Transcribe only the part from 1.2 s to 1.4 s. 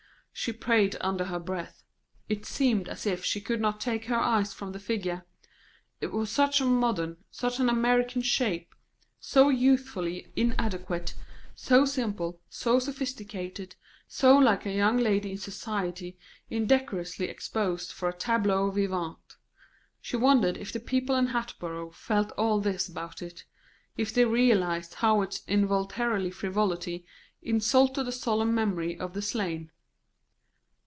her